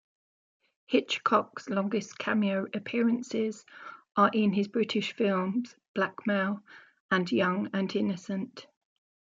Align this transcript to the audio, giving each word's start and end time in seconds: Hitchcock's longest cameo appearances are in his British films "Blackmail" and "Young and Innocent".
Hitchcock's 0.87 1.69
longest 1.69 2.17
cameo 2.17 2.65
appearances 2.73 3.63
are 4.17 4.31
in 4.33 4.51
his 4.51 4.67
British 4.67 5.13
films 5.13 5.75
"Blackmail" 5.93 6.63
and 7.11 7.31
"Young 7.31 7.69
and 7.71 7.95
Innocent". 7.95 8.65